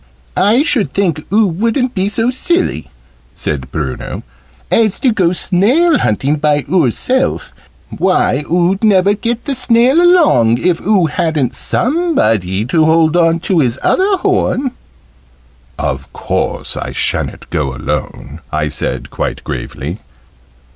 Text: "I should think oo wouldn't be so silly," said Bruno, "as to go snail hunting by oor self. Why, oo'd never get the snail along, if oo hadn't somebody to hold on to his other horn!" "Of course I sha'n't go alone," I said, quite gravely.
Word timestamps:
"I 0.35 0.63
should 0.63 0.93
think 0.93 1.31
oo 1.31 1.45
wouldn't 1.45 1.93
be 1.93 2.07
so 2.07 2.31
silly," 2.31 2.89
said 3.35 3.69
Bruno, 3.71 4.23
"as 4.71 4.99
to 5.01 5.11
go 5.11 5.31
snail 5.31 5.99
hunting 5.99 6.37
by 6.37 6.65
oor 6.67 6.89
self. 6.89 7.53
Why, 7.95 8.43
oo'd 8.51 8.83
never 8.83 9.13
get 9.13 9.45
the 9.45 9.53
snail 9.53 10.01
along, 10.01 10.57
if 10.57 10.81
oo 10.81 11.05
hadn't 11.05 11.53
somebody 11.53 12.65
to 12.65 12.83
hold 12.83 13.15
on 13.15 13.41
to 13.41 13.59
his 13.59 13.77
other 13.83 14.17
horn!" 14.17 14.71
"Of 15.77 16.11
course 16.13 16.75
I 16.75 16.93
sha'n't 16.93 17.51
go 17.51 17.75
alone," 17.75 18.39
I 18.51 18.69
said, 18.69 19.11
quite 19.11 19.43
gravely. 19.43 19.99